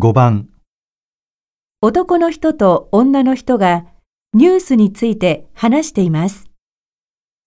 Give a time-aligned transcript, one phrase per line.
[0.00, 0.48] 5番
[1.82, 3.84] 男の人と女の人が
[4.32, 6.44] ニュースについて話しています。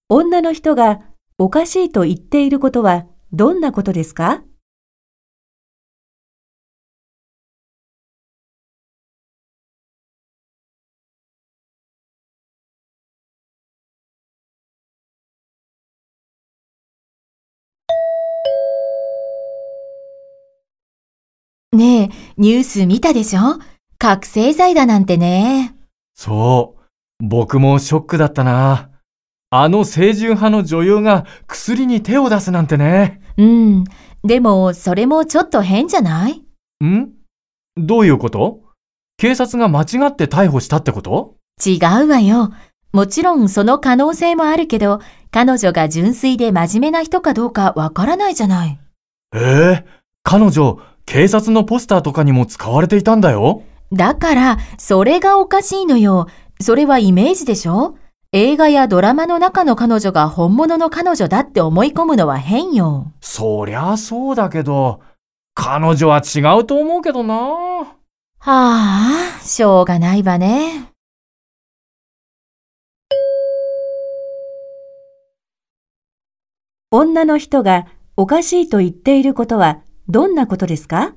[0.09, 0.99] 女の人が
[1.37, 4.43] おかしいと言っていることはどんなことですか？
[21.73, 23.57] ねえ、ニュース見たでしょ？
[23.97, 25.73] 覚醒剤だなんてね。
[26.13, 27.25] そう。
[27.25, 28.89] 僕もショックだったな。
[29.51, 33.21] あの清純派の女優が薬に手を出すなんてね。
[33.37, 33.83] うん。
[34.21, 36.43] でも、それもちょっと変じゃない？
[36.85, 37.13] ん？
[37.77, 38.63] どういうこと？
[39.15, 41.35] 警察が間違って逮捕したってこと？
[41.65, 42.51] 違うわよ。
[42.91, 44.99] もちろんその可能性もあるけど、
[45.31, 48.77] 彼女が純粋で真面目な人かどうかわからないじゃない。
[49.33, 49.85] ええ
[50.23, 50.77] 彼女、
[51.11, 53.63] 警察のポスターとかにも使われていたんだよ。
[53.91, 56.27] だから、それがおかしいのよ。
[56.61, 57.97] それはイメージでしょ？
[58.31, 63.11] 映画やドラマの中の彼女が本物の彼女だって思い込むのは変よ。
[63.19, 65.01] そりゃそうだけど、
[65.53, 67.35] 彼女は違うと思うけどな。
[67.35, 67.97] は
[68.39, 70.85] あ、しょうがないわね。
[76.89, 81.13] 女の人がおかしいと言っていることはどんなことですか？